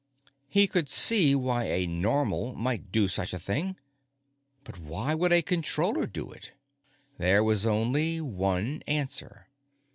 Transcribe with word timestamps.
_He 0.47 0.65
could 0.65 0.89
see 0.89 1.35
why 1.35 1.65
a 1.65 1.85
Normal 1.85 2.55
might 2.55 2.91
do 2.91 3.07
such 3.07 3.35
a 3.35 3.39
thing. 3.39 3.77
But 4.63 4.79
why 4.79 5.13
would 5.13 5.31
a 5.31 5.43
Controller 5.43 6.07
do 6.07 6.31
it? 6.31 6.53
There 7.19 7.43
was 7.43 7.67
only 7.67 8.19
one 8.19 8.81
answer. 8.87 9.45